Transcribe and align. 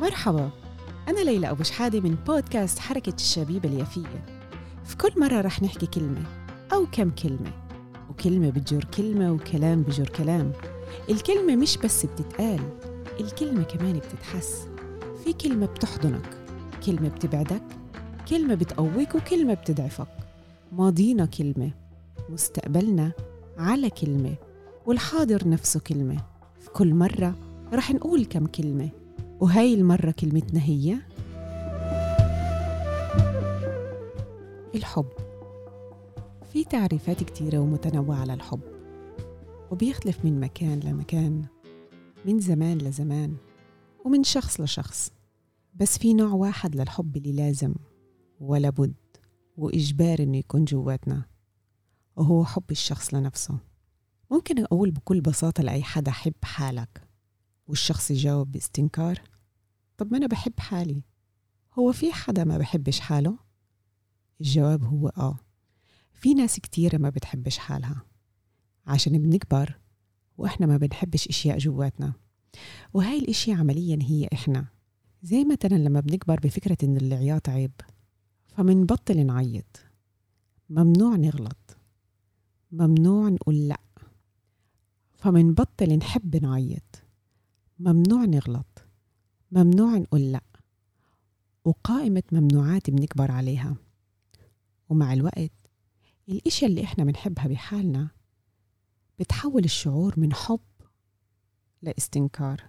مرحبا. 0.00 0.50
أنا 1.08 1.20
ليلى 1.20 1.50
أبو 1.50 1.62
شحادة 1.62 2.00
من 2.00 2.14
بودكاست 2.26 2.78
حركة 2.78 3.14
الشبيبة 3.14 3.68
اليافية. 3.68 4.24
في 4.84 4.96
كل 4.96 5.20
مرة 5.20 5.40
رح 5.40 5.62
نحكي 5.62 5.86
كلمة 5.86 6.22
أو 6.72 6.86
كم 6.92 7.10
كلمة 7.10 7.52
وكلمة 8.10 8.50
بتجر 8.50 8.84
كلمة 8.84 9.32
وكلام 9.32 9.82
بجر 9.82 10.08
كلام. 10.08 10.52
الكلمة 11.10 11.56
مش 11.56 11.76
بس 11.78 12.06
بتتقال 12.06 12.60
الكلمة 13.20 13.62
كمان 13.62 13.98
بتتحس. 13.98 14.68
في 15.24 15.32
كلمة 15.32 15.66
بتحضنك 15.66 16.36
كلمة 16.86 17.08
بتبعدك 17.08 17.62
كلمة 18.28 18.54
بتقويك 18.54 19.14
وكلمة 19.14 19.54
بتضعفك. 19.54 20.08
ماضينا 20.72 21.26
كلمة 21.26 21.70
مستقبلنا 22.28 23.12
على 23.58 23.90
كلمة 23.90 24.34
والحاضر 24.86 25.48
نفسه 25.48 25.80
كلمة. 25.80 26.16
في 26.60 26.70
كل 26.70 26.94
مرة 26.94 27.34
رح 27.72 27.90
نقول 27.94 28.24
كم 28.24 28.46
كلمة 28.46 28.88
وهاي 29.40 29.74
المرة 29.74 30.10
كلمتنا 30.10 30.60
هي 30.62 30.98
الحب. 34.74 35.08
في 36.52 36.64
تعريفات 36.64 37.22
كتيرة 37.24 37.58
ومتنوعة 37.58 38.24
للحب 38.24 38.60
وبيختلف 39.70 40.24
من 40.24 40.40
مكان 40.40 40.80
لمكان 40.80 41.44
من 42.26 42.40
زمان 42.40 42.78
لزمان 42.78 43.36
ومن 44.04 44.24
شخص 44.24 44.60
لشخص. 44.60 45.12
بس 45.74 45.98
في 45.98 46.14
نوع 46.14 46.32
واحد 46.32 46.76
للحب 46.76 47.16
اللي 47.16 47.32
لازم 47.32 47.74
ولا 48.40 48.70
بد 48.70 48.94
وإجباري 49.56 50.24
إنه 50.24 50.36
يكون 50.38 50.64
جواتنا 50.64 51.22
وهو 52.16 52.44
حب 52.44 52.70
الشخص 52.70 53.14
لنفسه. 53.14 53.58
ممكن 54.30 54.64
أقول 54.64 54.90
بكل 54.90 55.20
بساطة 55.20 55.62
لأي 55.62 55.82
حدا 55.82 56.10
حب 56.10 56.34
حالك 56.44 57.10
والشخص 57.68 58.10
يجاوب 58.10 58.52
باستنكار؟ 58.52 59.22
طب 60.00 60.12
ما 60.12 60.18
أنا 60.18 60.26
بحب 60.26 60.60
حالي. 60.60 61.02
هو 61.78 61.92
في 61.92 62.12
حدا 62.12 62.44
ما 62.44 62.58
بحبش 62.58 63.00
حاله؟ 63.00 63.38
الجواب 64.40 64.84
هو 64.84 65.08
آه. 65.08 65.38
في 66.12 66.34
ناس 66.34 66.60
كتيرة 66.60 66.98
ما 66.98 67.10
بتحبش 67.10 67.58
حالها. 67.58 68.02
عشان 68.86 69.18
بنكبر 69.22 69.78
وإحنا 70.38 70.66
ما 70.66 70.76
بنحبش 70.76 71.28
إشياء 71.28 71.58
جواتنا. 71.58 72.12
وهاي 72.94 73.18
الإشياء 73.18 73.58
عمليا 73.58 73.98
هي 74.02 74.28
إحنا. 74.32 74.66
زي 75.22 75.44
مثلا 75.44 75.78
لما 75.78 76.00
بنكبر 76.00 76.40
بفكرة 76.40 76.76
إن 76.82 76.96
العياط 76.96 77.48
عيب 77.48 77.72
فمنبطل 78.46 79.26
نعيط. 79.26 79.80
ممنوع 80.70 81.16
نغلط. 81.16 81.76
ممنوع 82.72 83.28
نقول 83.28 83.68
لأ. 83.68 83.80
فمنبطل 85.16 85.96
نحب 85.96 86.36
نعيط. 86.36 87.02
ممنوع 87.78 88.24
نغلط. 88.24 88.69
ممنوع 89.52 89.96
نقول 89.96 90.32
لأ 90.32 90.42
وقائمة 91.64 92.22
ممنوعات 92.32 92.90
بنكبر 92.90 93.30
عليها 93.30 93.76
ومع 94.88 95.12
الوقت 95.12 95.52
الإشياء 96.28 96.70
اللي 96.70 96.84
إحنا 96.84 97.04
بنحبها 97.04 97.46
بحالنا 97.46 98.08
بتحول 99.18 99.64
الشعور 99.64 100.14
من 100.20 100.34
حب 100.34 100.60
لاستنكار 101.82 102.64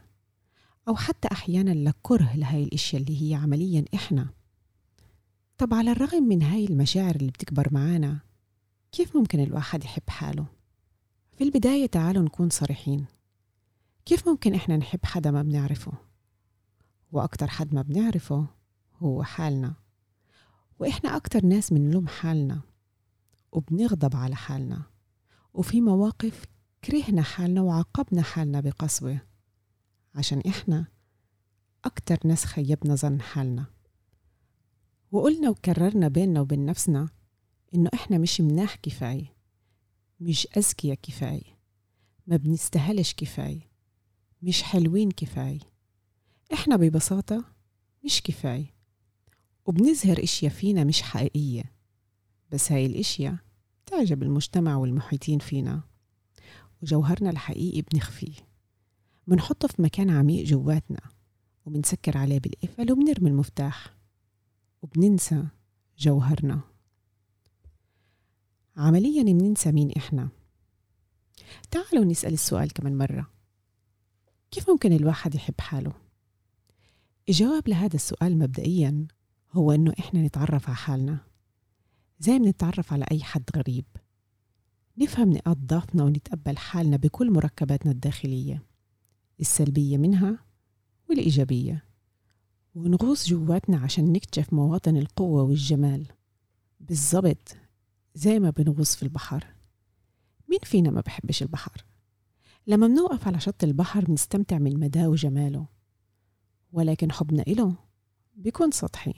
أو 0.88 0.96
حتى 0.96 1.28
أحيانا 1.32 1.90
لكره 1.90 2.36
لهاي 2.36 2.64
الأشياء 2.64 3.02
اللي 3.02 3.22
هي 3.22 3.36
عمليا 3.36 3.86
إحنا 3.96 4.30
طب 5.58 5.74
على 5.74 5.92
الرغم 5.92 6.24
من 6.24 6.42
هاي 6.44 6.66
المشاعر 6.66 7.16
اللي 7.16 7.32
بتكبر 7.32 7.68
معانا 7.74 8.20
كيف 8.92 9.18
ممكن 9.18 9.40
الواحد 9.40 9.84
يحب 9.84 10.10
حاله؟ 10.10 10.46
في 11.38 11.44
البداية 11.44 11.86
تعالوا 11.86 12.24
نكون 12.24 12.50
صريحين 12.50 13.06
كيف 14.06 14.28
ممكن 14.28 14.54
إحنا 14.54 14.78
نحب 14.78 15.00
حدا 15.06 15.32
ما 15.32 15.42
بنعرفه؟ 15.42 15.92
وأكتر 17.12 17.48
حد 17.48 17.76
ما 17.76 17.82
بنعرفه 17.82 18.48
هو 18.96 19.24
حالنا. 19.24 19.74
وإحنا 20.80 21.16
أكتر 21.16 21.46
ناس 21.46 21.74
بنلوم 21.74 22.08
حالنا 22.08 22.62
وبنغضب 23.52 24.16
على 24.16 24.36
حالنا. 24.36 24.82
وفي 25.54 25.82
مواقف 25.82 26.46
كرهنا 26.84 27.22
حالنا 27.22 27.62
وعاقبنا 27.62 28.22
حالنا 28.22 28.60
بقسوة 28.60 29.20
عشان 30.16 30.42
إحنا 30.48 30.88
أكتر 31.86 32.18
ناس 32.26 32.46
خيبنا 32.46 32.96
ظن 32.96 33.22
حالنا. 33.22 33.66
وقلنا 35.12 35.50
وكررنا 35.50 36.08
بيننا 36.08 36.42
وبين 36.42 36.66
نفسنا 36.66 37.10
إنه 37.76 37.90
إحنا 37.94 38.18
مش 38.18 38.42
مناح 38.42 38.76
كفاية 38.76 39.36
مش 40.20 40.48
أذكية 40.58 40.94
كفاية 40.94 41.58
ما 42.28 42.38
بنستهلش 42.38 43.14
كفاية 43.14 43.72
مش 44.42 44.64
حلوين 44.64 45.12
كفاية. 45.12 45.71
إحنا 46.54 46.76
ببساطة 46.76 47.46
مش 48.06 48.22
كفاية 48.22 48.74
وبنظهر 49.66 50.24
إشياء 50.24 50.52
فينا 50.52 50.84
مش 50.84 51.02
حقيقية 51.02 51.64
بس 52.52 52.72
هاي 52.72 52.86
الإشياء 52.86 53.36
تعجب 53.86 54.24
المجتمع 54.24 54.76
والمحيطين 54.76 55.40
فينا 55.40 55.84
وجوهرنا 56.82 57.30
الحقيقي 57.30 57.82
بنخفيه 57.82 58.48
بنحطه 59.28 59.68
في 59.68 59.82
مكان 59.82 60.10
عميق 60.10 60.46
جواتنا 60.46 61.02
وبنسكر 61.66 62.18
عليه 62.18 62.40
بالقفل 62.40 62.92
وبنرمي 62.92 63.30
المفتاح 63.30 63.94
وبننسى 64.82 65.48
جوهرنا. 65.98 66.62
عمليا 68.78 69.24
بننسى 69.24 69.72
مين 69.72 69.92
إحنا. 69.92 70.30
تعالوا 71.72 72.06
نسأل 72.06 72.34
السؤال 72.34 72.74
كمان 72.74 72.98
مرة. 72.98 73.32
كيف 74.52 74.70
ممكن 74.70 74.94
الواحد 74.94 75.36
يحب 75.36 75.62
حاله؟ 75.62 75.94
الجواب 77.30 77.70
لهذا 77.70 77.96
السؤال 77.96 78.40
مبدئيا 78.40 79.08
هو 79.52 79.72
إنه 79.72 79.94
إحنا 80.00 80.22
نتعرف 80.22 80.68
على 80.68 80.76
حالنا. 80.76 81.20
زي 82.20 82.40
ما 82.40 82.50
نتعرف 82.50 82.94
على 82.94 83.06
أي 83.12 83.24
حد 83.24 83.44
غريب. 83.56 83.86
نفهم 84.98 85.30
نقاط 85.34 85.58
ضعفنا 85.58 86.04
ونتقبل 86.04 86.58
حالنا 86.58 86.98
بكل 86.98 87.32
مركباتنا 87.32 87.92
الداخلية 87.92 88.64
السلبية 89.40 89.98
منها 89.98 90.38
والإيجابية. 91.10 91.86
ونغوص 92.76 93.30
جواتنا 93.30 93.78
عشان 93.78 94.14
نكتشف 94.14 94.54
مواطن 94.54 94.98
القوة 94.98 95.44
والجمال. 95.44 96.08
بالضبط 96.80 97.58
زي 98.16 98.40
ما 98.40 98.50
بنغوص 98.50 98.96
في 98.96 99.04
البحر. 99.04 99.46
مين 100.50 100.60
فينا 100.64 100.92
ما 100.92 101.02
بحبش 101.02 101.42
البحر؟ 101.42 101.86
لما 102.68 102.88
بنوقف 102.88 103.28
على 103.28 103.40
شط 103.40 103.64
البحر 103.64 104.06
بنستمتع 104.06 104.58
من 104.58 104.80
مداه 104.80 105.10
وجماله. 105.10 105.81
ولكن 106.72 107.12
حبنا 107.12 107.44
إله 107.48 107.76
بيكون 108.36 108.72
سطحي. 108.72 109.14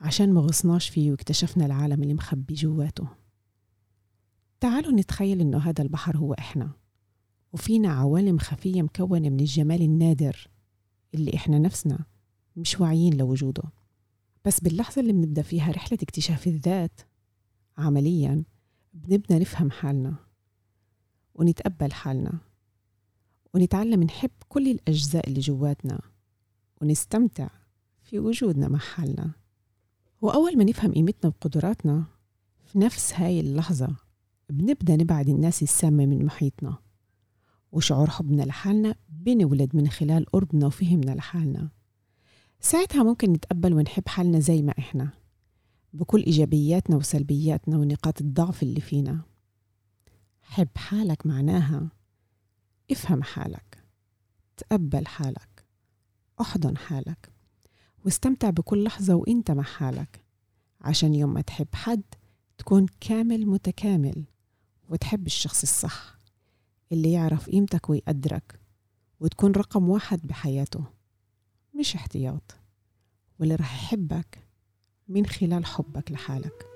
عشان 0.00 0.32
ما 0.32 0.40
غصناش 0.40 0.88
فيه 0.88 1.10
واكتشفنا 1.10 1.66
العالم 1.66 2.02
اللي 2.02 2.14
مخبي 2.14 2.54
جواته. 2.54 3.08
تعالوا 4.60 4.92
نتخيل 4.92 5.40
إنه 5.40 5.58
هذا 5.58 5.82
البحر 5.82 6.16
هو 6.16 6.34
إحنا. 6.34 6.70
وفينا 7.52 7.92
عوالم 7.92 8.38
خفية 8.38 8.82
مكونة 8.82 9.28
من 9.28 9.40
الجمال 9.40 9.82
النادر 9.82 10.48
اللي 11.14 11.34
إحنا 11.34 11.58
نفسنا 11.58 12.04
مش 12.56 12.80
واعيين 12.80 13.16
لوجوده. 13.16 13.62
بس 14.44 14.60
باللحظة 14.60 15.00
اللي 15.00 15.12
بنبدأ 15.12 15.42
فيها 15.42 15.72
رحلة 15.72 15.98
اكتشاف 16.02 16.46
الذات 16.46 17.00
عمليا 17.78 18.44
بنبدأ 18.94 19.38
نفهم 19.38 19.70
حالنا 19.70 20.16
ونتقبل 21.34 21.92
حالنا 21.92 22.38
ونتعلم 23.54 24.02
نحب 24.02 24.30
كل 24.48 24.68
الأجزاء 24.68 25.28
اللي 25.28 25.40
جواتنا. 25.40 26.00
ونستمتع 26.82 27.48
في 28.02 28.18
وجودنا 28.18 28.68
مع 28.68 28.78
حالنا. 28.78 29.30
وأول 30.20 30.58
ما 30.58 30.64
نفهم 30.64 30.92
قيمتنا 30.92 31.30
وقدراتنا 31.30 32.04
في 32.64 32.78
نفس 32.78 33.12
هاي 33.14 33.40
اللحظة 33.40 33.96
بنبدأ 34.50 34.96
نبعد 34.96 35.28
الناس 35.28 35.62
السامة 35.62 36.06
من 36.06 36.24
محيطنا 36.24 36.78
وشعور 37.72 38.10
حبنا 38.10 38.42
لحالنا 38.42 38.94
بنولد 39.08 39.76
من 39.76 39.88
خلال 39.88 40.26
قربنا 40.26 40.66
وفهمنا 40.66 41.10
لحالنا. 41.10 41.70
ساعتها 42.60 43.02
ممكن 43.02 43.32
نتقبل 43.32 43.74
ونحب 43.74 44.08
حالنا 44.08 44.40
زي 44.40 44.62
ما 44.62 44.74
إحنا 44.78 45.10
بكل 45.92 46.22
إيجابياتنا 46.22 46.96
وسلبياتنا 46.96 47.78
ونقاط 47.78 48.20
الضعف 48.20 48.62
اللي 48.62 48.80
فينا. 48.80 49.20
حب 50.42 50.68
حالك 50.76 51.26
معناها 51.26 51.88
افهم 52.90 53.22
حالك 53.22 53.84
تقبل 54.56 55.06
حالك. 55.06 55.57
أحضن 56.40 56.76
حالك. 56.76 57.32
واستمتع 58.04 58.50
بكل 58.50 58.84
لحظة 58.84 59.14
وإنت 59.14 59.50
مع 59.50 59.62
حالك. 59.62 60.20
عشان 60.80 61.14
يوم 61.14 61.34
ما 61.34 61.40
تحب 61.40 61.68
حد 61.74 62.02
تكون 62.58 62.86
كامل 63.00 63.46
متكامل 63.46 64.24
وتحب 64.88 65.26
الشخص 65.26 65.62
الصح 65.62 66.18
اللي 66.92 67.12
يعرف 67.12 67.50
قيمتك 67.50 67.90
ويقدرك 67.90 68.60
وتكون 69.20 69.52
رقم 69.52 69.88
واحد 69.88 70.26
بحياته. 70.26 70.84
مش 71.74 71.94
احتياط. 71.94 72.54
واللي 73.40 73.54
رح 73.54 73.74
يحبك 73.74 74.38
من 75.08 75.26
خلال 75.26 75.66
حبك 75.66 76.12
لحالك. 76.12 76.66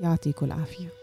يعطيكم 0.00 0.46
العافية. 0.46 0.99